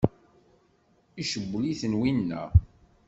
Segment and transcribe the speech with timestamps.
[1.21, 2.41] Icewwel-iten winna?